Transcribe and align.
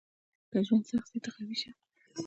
•که 0.51 0.57
ژوند 0.67 0.83
سخت 0.91 1.07
شي، 1.11 1.19
ته 1.23 1.29
قوي 1.35 1.55
شه. 1.61 1.71